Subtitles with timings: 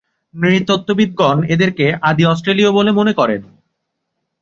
[0.33, 3.41] নৃতত্ত্ববিদগণ এদেরকে আদি অস্ট্রেলীয় বলে মনে করেন।